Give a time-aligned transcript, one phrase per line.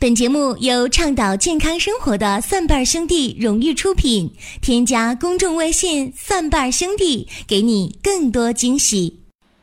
[0.00, 4.32] 本节目由倡导健康生活的蒜瓣兄弟荣誉出品。
[4.62, 9.18] 添加公众微信“蒜瓣兄弟”，给你更多惊喜。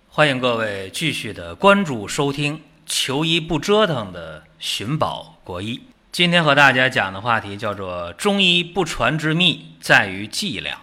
[0.10, 5.80] 欢迎各位继续的关注收听“求医不折腾”的寻宝国医。
[6.12, 10.82] 今天和大家讲的话题叫做“中医不传之秘在于剂量”。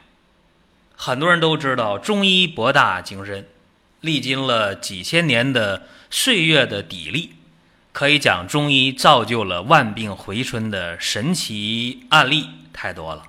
[0.97, 3.47] 很多人都知道，中医博大精深，
[4.01, 7.29] 历经了几千年的岁月的砥砺。
[7.93, 13.25] 可以讲，中医造就了万病回春的神奇案例太多了。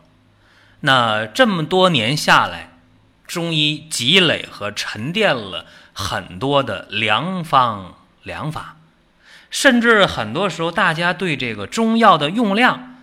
[0.80, 2.72] 那这么多年下来，
[3.28, 8.78] 中医积累和沉淀了很多的良方良法，
[9.50, 12.96] 甚至很多时候大家对这个中药的用量，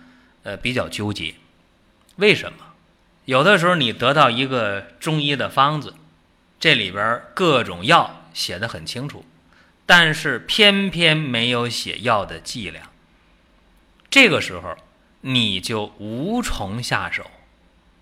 [0.43, 1.35] 呃，比较纠结。
[2.15, 2.57] 为什么？
[3.25, 5.93] 有的时候你得到一个中医的方子，
[6.59, 9.23] 这里边各种药写的很清楚。
[9.85, 12.87] 但是偏偏没有写药的剂量，
[14.09, 14.75] 这个时候
[15.21, 17.29] 你就无从下手。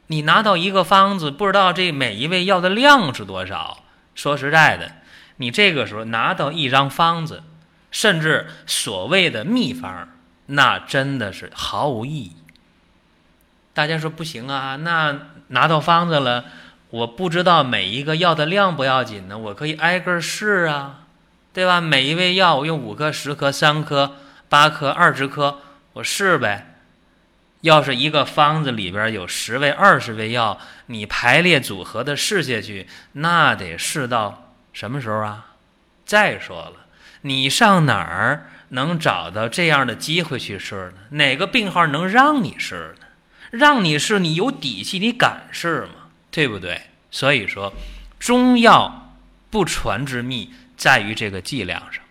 [0.08, 3.84] 你拿到一个方子，不知道这每一味药的量是多少。
[4.16, 4.94] 说实在的，
[5.38, 7.44] 你这个时候拿到一张方子，
[7.92, 10.10] 甚至所谓的秘方，
[10.48, 12.36] 那真的是毫无意义。
[13.74, 14.76] 大家说不行啊？
[14.78, 15.18] 那
[15.50, 16.46] 拿到方子了，
[16.90, 21.06] 我不知道每一个药的量不要紧呢，我可以挨个试啊。
[21.52, 21.82] 对吧？
[21.82, 24.16] 每一味药，我用五颗、十颗、三颗、
[24.48, 25.60] 八颗、二十颗，
[25.94, 26.76] 我试呗。
[27.62, 35.56] 要是一个方子里边有十味、二十味药，你排列组合的试下去，那得试到什么时候啊？
[36.06, 36.86] 再说了，
[37.22, 41.02] 你上哪儿能找到这样的机会去试呢？
[41.18, 43.08] 哪个病号能让你试呢？
[43.52, 46.10] 让你试，你有底气，你敢试吗？
[46.32, 46.84] 对不对？
[47.12, 47.74] 所以说，
[48.20, 49.18] 中药
[49.50, 50.54] 不传之秘。
[50.80, 52.02] 在于这个剂量上，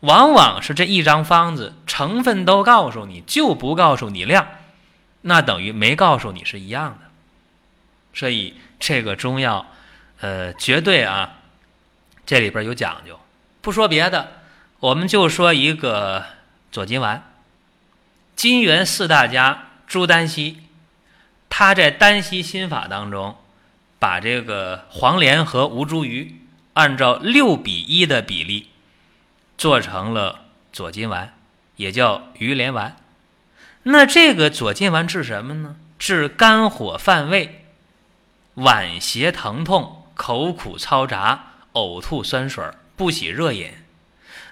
[0.00, 4.46] 往往是这一张方子成分都告诉你，就不告诉你量，
[5.22, 7.08] 那等于没告诉你是一样的。
[8.12, 9.64] 所以这个中药，
[10.20, 11.38] 呃，绝对啊，
[12.26, 13.18] 这里边有讲究。
[13.62, 14.42] 不说别的，
[14.80, 16.26] 我们就说一个
[16.70, 17.22] 左金丸。
[18.36, 20.62] 金元四大家朱丹溪，
[21.48, 23.34] 他在丹溪心法当中，
[23.98, 26.34] 把这个黄连和吴茱萸。
[26.78, 28.68] 按照六比一的比例
[29.56, 31.34] 做成了左金丸，
[31.74, 32.96] 也叫鱼连丸。
[33.82, 35.74] 那这个左金丸治什么呢？
[35.98, 37.64] 治肝火犯胃、
[38.54, 42.64] 脘胁疼痛、口苦嘈杂、呕吐酸水、
[42.94, 43.72] 不喜热饮。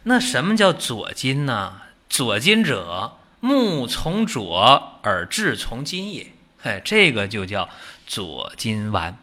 [0.02, 1.82] 那什么叫左金呢？
[2.08, 6.32] 左金者，目从左而志从金也。
[6.64, 7.68] 哎，这个就叫
[8.04, 9.16] 左金丸。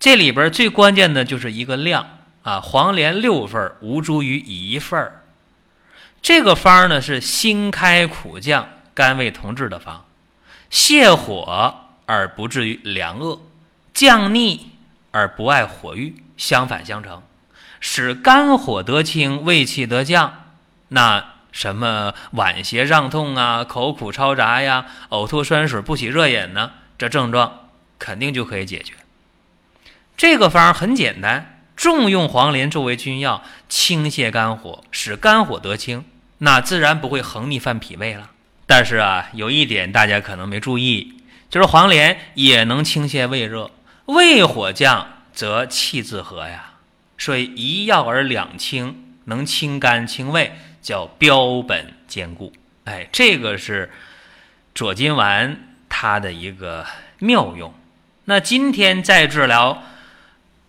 [0.00, 5.24] 这里边最关键的就是一个量啊，黄连六份，吴茱萸一份儿。
[6.22, 10.04] 这个方呢是辛开苦降、甘味同治的方，
[10.70, 11.74] 泻火
[12.06, 13.40] 而不至于凉恶，
[13.92, 14.70] 降逆
[15.10, 17.22] 而不碍火郁，相反相成，
[17.80, 20.44] 使肝火得清，胃气得降。
[20.88, 26.70] 那什么脘胁胀痛啊，口苦嘈杂呀，呕吐酸水，不喜热饮呢？
[26.96, 28.94] 这症状肯定就可以解决。
[30.18, 36.04] 这个方很简单，重用黄连作为君药，清泻肝火，使肝火得清，
[36.38, 38.32] 那自然不会横逆犯脾胃了。
[38.66, 43.70] 但是啊，有一点大家可能没注意，就是黄连也能清泻胃热，
[44.06, 46.72] 胃火降则气自和呀。
[47.16, 50.50] 所以一药而两清，能清肝清胃，
[50.82, 52.52] 叫标本兼顾。
[52.86, 53.92] 哎，这个是
[54.74, 56.84] 左金丸它的一个
[57.20, 57.72] 妙用。
[58.24, 59.80] 那今天再治疗。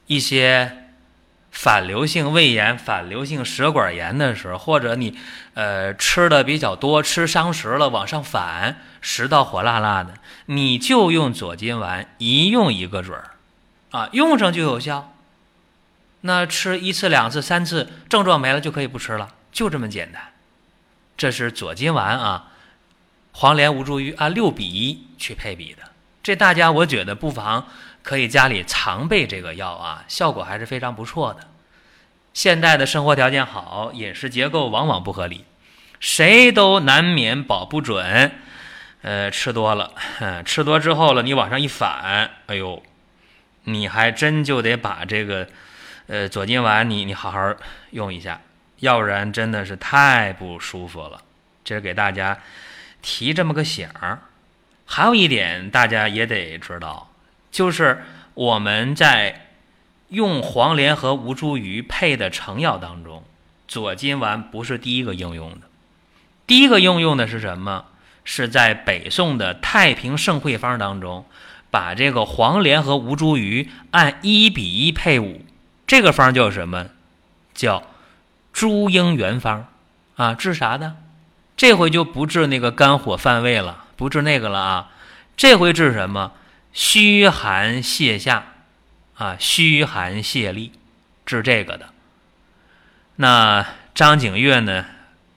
[0.10, 0.86] 一些
[1.52, 5.16] 反流性胃炎、反流性食管炎的时候，或者你
[5.54, 10.16] 呃吃的比较多，吃伤食了往上反，食道火辣辣的，
[10.48, 13.36] 你就用左金丸，一用一个准儿，
[13.92, 15.14] 啊，用上就有效。
[16.22, 20.34] 那吃一次、两次、三次，症状没了就可以不吃了，就这么简单。
[21.16, 22.48] 这是左金丸啊，
[23.34, 25.84] 黄连、吴茱萸按六比一去配比的，
[26.24, 27.68] 这大家我觉得不妨。
[28.04, 31.48] 可以家里常备这个药啊，效果还是非常不错的。
[32.34, 35.46] 现代的生活条件好，饮食结构往往不合理，
[36.00, 38.32] 谁都难免保不准。
[39.02, 39.94] 呃，吃多了，
[40.46, 42.84] 吃多之后了，你往上一反，哎呦，
[43.64, 45.48] 你还真就得把这个
[46.08, 47.54] 呃左金丸你你好好
[47.92, 48.42] 用一下，
[48.80, 51.22] 要不然真的是太不舒服了。
[51.64, 52.38] 这是给大家
[53.02, 54.20] 提这么个醒儿。
[54.86, 57.09] 还有一点，大家也得知道。
[57.52, 58.04] 就是
[58.34, 59.48] 我们在
[60.10, 63.24] 用黄连和吴茱萸配的成药当中，
[63.68, 65.62] 左金丸不是第一个应用的。
[66.48, 67.86] 第一个应用的是什么？
[68.26, 71.26] 是在北宋的太平盛会方当中，
[71.72, 75.42] 把这个黄连和吴茱萸按一比一配伍，
[75.88, 76.88] 这个方叫什么？
[77.56, 77.84] 叫
[78.54, 79.68] 朱英元方
[80.16, 80.98] 啊，治啥的？
[81.58, 84.90] 这回就不治那个肝火犯胃了，不治那个了啊。
[85.36, 86.34] 这回治什么？
[86.72, 88.54] 虚寒泻下
[89.16, 90.72] 啊，虚寒泻痢，
[91.26, 91.90] 治这个的。
[93.18, 94.86] 那张景岳呢，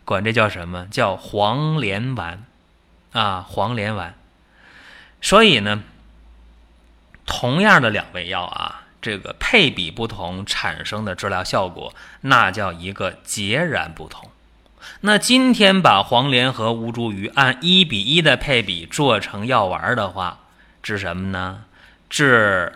[0.05, 0.87] 管这叫什么？
[0.91, 2.45] 叫黄连丸
[3.13, 4.15] 啊，黄连丸。
[5.21, 5.83] 所以呢，
[7.27, 14.31] 同样的两味药啊，这个配比不同，产生的治疗效果，那叫一个截然不同。
[15.01, 20.41] 那今天把黄连和吴茱萸按一比一的配比做成药丸的话，
[20.83, 21.65] 治什么呢？
[22.11, 22.73] 治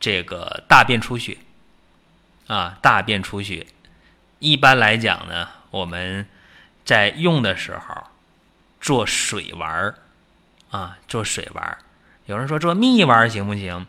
[0.00, 1.38] 这个大便出血
[2.46, 3.66] 啊，大便出血。
[4.38, 6.26] 一般来讲呢，我们
[6.84, 8.04] 在用的时候
[8.80, 9.94] 做水丸儿
[10.70, 11.78] 啊，做水丸儿。
[12.26, 13.86] 有人说做蜜丸行不行？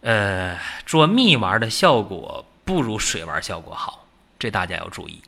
[0.00, 4.06] 呃，做蜜丸的效果不如水丸效果好，
[4.38, 5.22] 这大家要注意。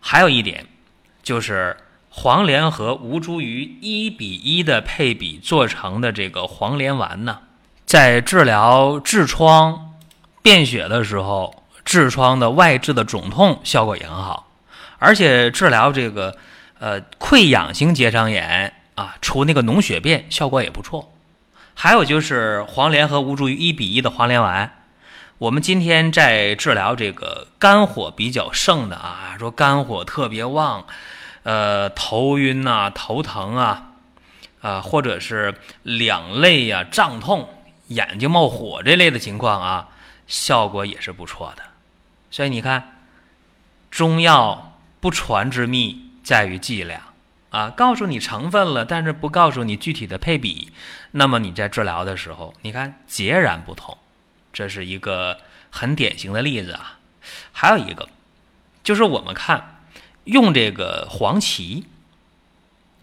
[0.00, 0.66] 还有一点，
[1.22, 1.76] 就是
[2.10, 7.38] 黄连和吴茱萸一比一的配比做成的这个黄连丸呢，
[7.86, 9.94] 在治疗痔疮、
[10.42, 11.54] 便血的时候。
[11.82, 14.46] 痔疮的外痔的肿痛效果也很好，
[14.98, 16.36] 而且治疗这个
[16.78, 21.10] 呃溃疡性结肠炎啊，除那个脓血便效果也不错。
[21.74, 24.70] 还有就是黄连和吴茱萸一比一的黄连丸，
[25.38, 30.86] 我们今天在治疗这个肝火比较盛的啊，说肝火特别旺，
[31.42, 33.92] 呃头晕呐、头疼啊，
[34.60, 37.48] 啊或者是两肋呀胀痛、
[37.88, 39.88] 眼睛冒火这类的情况啊，
[40.26, 41.62] 效果也是不错的。
[42.30, 43.00] 所以你看，
[43.90, 47.02] 中药不传之秘在于剂量
[47.50, 50.72] 啊，告诉你成分了，但是不告诉你具体的配比。
[51.12, 53.98] 那么你在治疗的时候，你看截然不同，
[54.52, 55.38] 这是一个
[55.70, 56.98] 很典型的例子啊。
[57.50, 58.08] 还有一个，
[58.84, 59.79] 就是我们看
[60.24, 61.84] 用这个黄芪，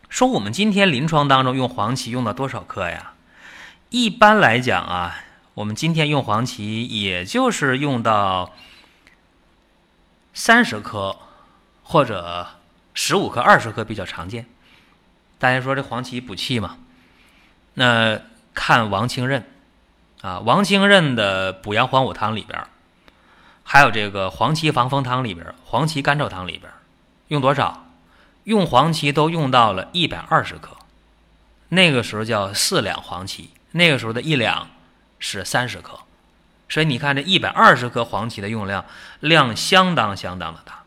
[0.10, 3.14] 说我们今天临床当中用黄芪用到多少克呀？
[3.90, 5.24] 一般来讲啊，
[5.54, 8.54] 我们今天用黄芪也就是用到。
[10.40, 11.18] 三十克
[11.82, 12.48] 或者
[12.94, 14.46] 十五克、二十克比较常见。
[15.40, 16.78] 大家说这黄芪补气嘛？
[17.74, 18.22] 那
[18.54, 19.44] 看王清任
[20.22, 22.68] 啊，王清任的补阳黄五汤里边，
[23.64, 26.72] 还有这个黄芪防风汤里边、黄芪甘草汤里边，
[27.28, 27.86] 用多少？
[28.46, 30.78] 用黄芪都用到了一百二十克。
[31.70, 34.70] 那个时候叫四两黄芪，那个时候的一两
[35.20, 36.00] 是三十克。
[36.70, 38.86] 所以你看，这一百二十克黄芪的用量，
[39.20, 40.84] 量相当相当的大。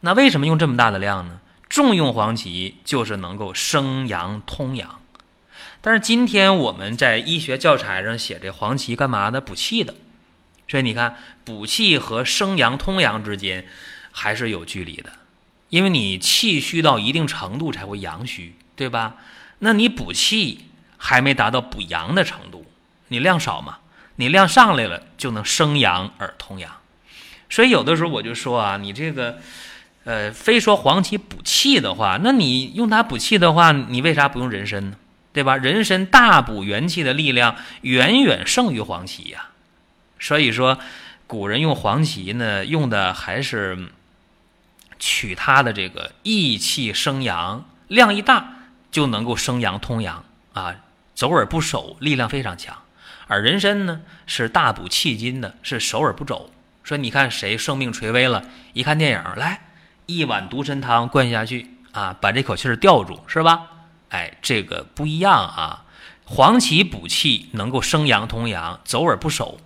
[0.00, 1.40] 那为什么用这么大的量呢？
[1.68, 5.00] 重用黄芪就是能够生阳通阳。
[5.80, 9.40] 但是今天我们在医学教材上写这黄芪干嘛的？
[9.40, 9.94] 补气的。
[10.68, 13.66] 所以你看，补气和生阳通阳之间
[14.12, 15.10] 还是有距离的，
[15.70, 19.16] 因为你气虚到一定程度才会阳虚，对吧？
[19.60, 20.66] 那你补气
[20.98, 22.66] 还没达到补阳的程度，
[23.08, 23.78] 你量少嘛？
[24.16, 26.70] 你量上来了，就能生阳而通阳，
[27.48, 29.38] 所以有的时候我就说啊，你这个，
[30.04, 34.96] 呃，非说黄芪补气的话，那你用它补气的话，你为啥不用人参呢？
[35.32, 35.56] 对吧？
[35.56, 39.50] 人参大补元气的力量远远胜于黄芪呀。
[40.18, 40.78] 所以说，
[41.26, 43.88] 古人用黄芪呢，用的还是
[45.00, 48.52] 取它的这个益气生阳，量一大
[48.92, 50.76] 就能够生阳通阳啊，
[51.14, 52.76] 走而不守，力量非常强。
[53.26, 56.52] 而人参呢，是大补气筋的，是守而不走。
[56.82, 59.60] 说你看谁生命垂危了，一看电影，来
[60.06, 63.66] 一碗独参汤灌下去啊，把这口气儿吊住，是吧？
[64.10, 65.84] 哎，这个不一样啊。
[66.24, 69.58] 黄芪补气能够生阳通阳，走而不守；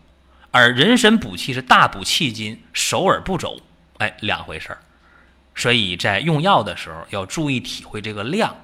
[0.51, 3.61] 而人参补气是大补气筋，守而不走，
[3.99, 4.79] 哎，两回事儿。
[5.55, 8.57] 所以在用药的时候要注意体会这个量，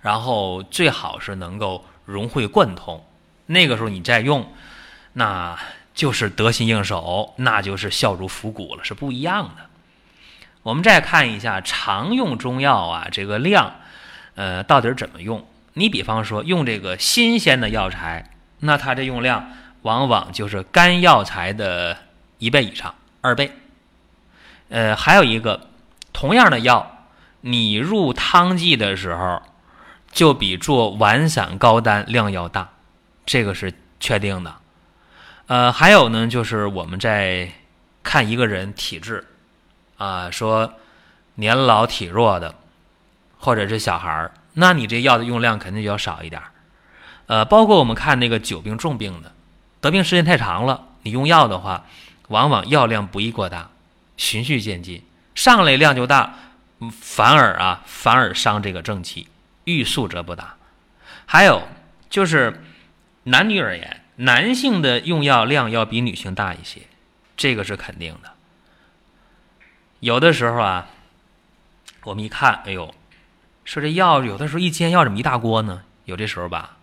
[0.00, 3.04] 然后最好是能够融会贯通。
[3.46, 4.52] 那个时候你再用，
[5.14, 5.58] 那
[5.94, 9.66] 就是得心应手，那就是效如伏骨了，是不一样的。
[10.62, 13.76] 我们再看一下常用中药啊，这个量，
[14.34, 15.46] 呃，到底怎么用？
[15.74, 19.50] 你比方说用这个新鲜的药材，那它这用量
[19.82, 21.96] 往往就是干药材的
[22.38, 23.50] 一倍以上，二倍。
[24.68, 25.68] 呃，还有一个，
[26.18, 27.06] 同样的药，
[27.42, 29.40] 你入汤剂的时候，
[30.10, 32.70] 就比做丸散膏丹量要大。
[33.24, 34.56] 这个是确定的，
[35.46, 37.52] 呃，还有呢，就是我们在
[38.02, 39.28] 看一个人体质，
[39.96, 40.74] 啊，说
[41.36, 42.56] 年老体弱的，
[43.38, 46.42] 或者是小孩儿，那你这药的用量肯定就要少一点。
[47.28, 49.30] 呃，包括我们看那个久病重病的，
[49.80, 51.84] 得病时间太长了，你用药的话，
[52.26, 53.70] 往往药量不宜过大，
[54.16, 55.04] 循序渐进，
[55.38, 56.34] 上来量就大，
[57.00, 59.28] 反而啊反而伤这个正气，
[59.62, 60.56] 欲速则不达。
[61.26, 61.68] 还有
[62.10, 62.60] 就是
[63.22, 66.80] 男女而言，男性的用药量要比女性大一些，
[67.36, 68.32] 这个是肯定的。
[70.00, 70.88] 有的时候啊，
[72.02, 72.92] 我们一看，哎呦，
[73.64, 75.84] 说这药有的时候一煎药怎么一大锅呢？
[76.06, 76.78] 有这时候吧，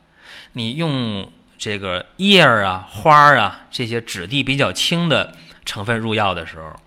[0.53, 5.35] 你用这个叶儿啊、花儿啊这些质地比较轻的
[5.65, 6.79] 成分入药的时候，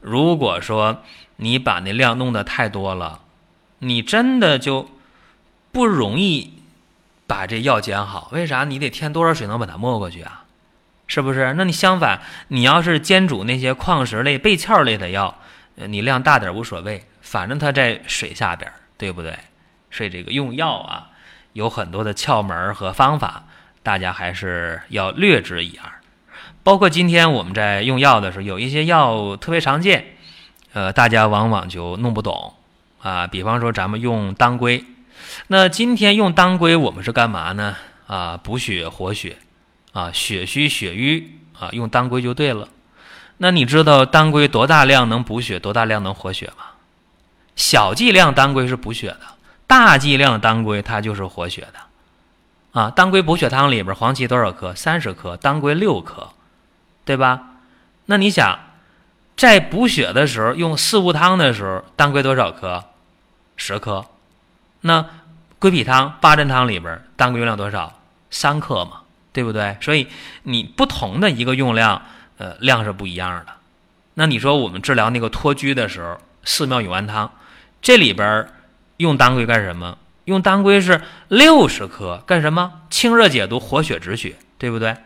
[0.00, 1.02] 如果说
[1.36, 3.20] 你把那量弄得太多了，
[3.78, 4.90] 你真的就
[5.72, 6.62] 不容易
[7.26, 8.28] 把这药煎好。
[8.32, 8.64] 为啥？
[8.64, 10.44] 你得添多少水能把它没过去啊？
[11.06, 11.54] 是不是？
[11.54, 15.38] 那你相反，你要是煎煮那些矿石类、贝壳类的药。
[15.74, 19.36] 你量大点无所谓，反正它在水下边，对不对？
[19.90, 21.08] 所以这个用药啊，
[21.52, 23.44] 有很多的窍门和方法，
[23.82, 25.99] 大家还是要略知一二。
[26.62, 30.16] 包括今天我们在用药的时候，有一些药特别常见，
[30.72, 32.54] 呃，大家往往就弄不懂
[33.00, 33.26] 啊。
[33.26, 34.84] 比方说咱们用当归，
[35.48, 37.76] 那今天用当归，我们是干嘛呢？
[38.06, 39.38] 啊，补血活血，
[39.92, 42.68] 啊，血虚血瘀啊，用当归就对了。
[43.38, 46.64] 那你知道当归多大量能补血，多大量能活血吗？
[47.56, 49.20] 小剂量当归是补血的，
[49.66, 54.74] 大剂量当归它就是活血的，啊，当归补血汤里边黄芪多少克？
[54.74, 56.30] 三十克，当归六克，
[57.04, 57.42] 对吧？
[58.06, 58.58] 那你想，
[59.36, 62.84] 在补血的时候用四物汤的时候，当归多少克？
[63.56, 64.06] 十克。
[64.82, 65.04] 那
[65.58, 68.00] 归脾汤、八珍汤里边当归用量多少？
[68.30, 69.02] 三克嘛，
[69.32, 69.76] 对不对？
[69.80, 70.06] 所以
[70.44, 72.02] 你不同的一个用量。
[72.38, 73.52] 呃，量是不一样的。
[74.14, 77.30] 那你说我们治疗那个脱疽的时候，四妙永安汤，
[77.82, 78.48] 这里边
[78.96, 79.98] 用当归干什么？
[80.24, 82.80] 用当归是六十克，干什么？
[82.88, 84.96] 清热解毒、活血止血，对不对？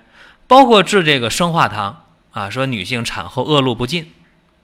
[0.47, 4.13] 包括治这个生化汤啊，说女性产后恶露不尽，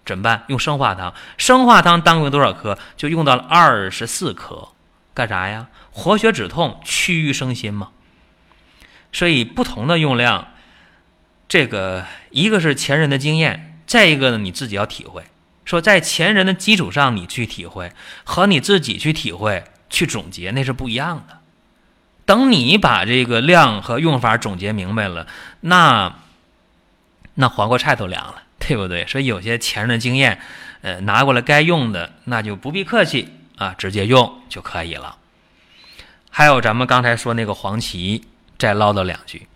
[0.05, 0.45] 怎么办？
[0.49, 1.15] 用生化汤。
[1.39, 2.79] 生化汤当归多少克？
[2.97, 4.69] 就用到了二十四克，
[5.15, 5.69] 干啥呀？
[5.91, 7.89] 活血止痛、祛瘀生新嘛。
[9.13, 10.49] 所以不同的用量。
[11.49, 15.25] 这个一个是前人的经验，再一个呢你自己要体会。
[15.65, 21.40] 说在前人的基础上你去体会，和你自己去体会、去总结那是不一样的。
[22.31, 25.27] 等你把这个量和用法总结明白了，
[25.63, 26.15] 那
[27.35, 29.05] 那黄瓜菜都凉了，对不对？
[29.09, 30.41] 所以有些前人的经验，
[30.83, 35.17] 呃，拿过来该用的那就不必客气啊，直接用就可以了。
[36.31, 38.23] 还有咱们刚才说那个黄芪，
[38.57, 39.49] 再唠叨两句。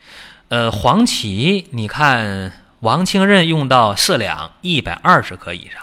[0.48, 2.50] 呃，黄芪，你看
[2.80, 5.80] 王清任用到四两，一百二十克以上。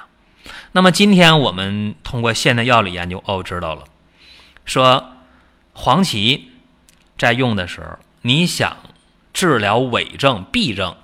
[0.74, 3.86] 那么今天我们通过现代药理研究哦，知道了，
[4.66, 5.14] 说
[5.72, 6.50] 黄芪
[7.22, 8.78] 在用的时候，你想
[9.32, 10.96] 治疗痿症、痹症，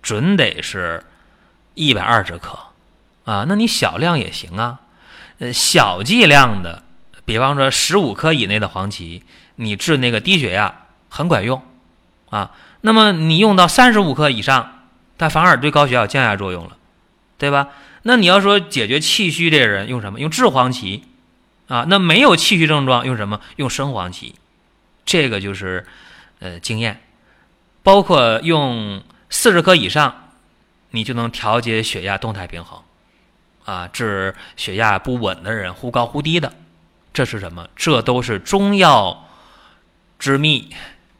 [0.00, 1.04] 准得是
[1.74, 2.58] 一百二十克
[3.26, 3.44] 啊。
[3.46, 4.80] 那你小量也行啊，
[5.40, 6.82] 呃，小剂量的，
[7.26, 9.24] 比方说十五克以内的黄芪，
[9.56, 11.60] 你治那个低血压很管用
[12.30, 12.52] 啊。
[12.80, 14.86] 那么你用到三十五克以上，
[15.18, 16.78] 它反而对高血压有降压作用了，
[17.36, 17.68] 对吧？
[18.04, 20.18] 那你要说解决气虚这人用什么？
[20.18, 21.04] 用炙黄芪
[21.68, 21.84] 啊。
[21.90, 23.42] 那没有气虚症状用什么？
[23.56, 24.34] 用生黄芪。
[25.04, 25.84] 这个就是
[26.38, 27.00] 呃经验，
[27.82, 30.30] 包括用四十克以上，
[30.90, 32.80] 你就能调节血压动态平衡
[33.64, 36.52] 啊，治血压不稳的人忽高忽低的。
[37.12, 37.68] 这是什么？
[37.76, 39.28] 这都是中药
[40.18, 40.74] 之秘，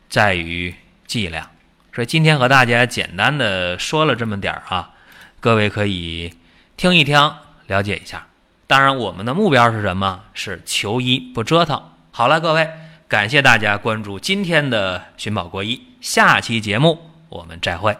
[0.09, 0.75] 在于
[1.07, 1.51] 剂量。
[1.95, 4.95] 所以今天和大家简单的说了这么点儿啊，
[5.41, 6.35] 各位可以
[6.77, 7.35] 听一听，
[7.67, 8.27] 了解一下。
[8.67, 10.25] 当然，我们的目标是什么？
[10.33, 11.91] 是求医不折腾。
[12.11, 12.71] 好了，各位，
[13.13, 16.97] 感谢大家关注今天的寻宝国医，下期节目
[17.29, 17.95] 我们再会。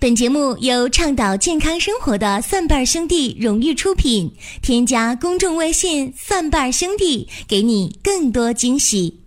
[0.00, 9.20] 本节目由倡导健康生活的蒜瓣兄弟荣誉出品，添加公众微信“蒜瓣兄弟”，给你更多惊喜。